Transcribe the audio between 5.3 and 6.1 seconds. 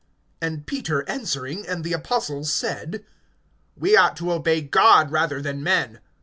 than men.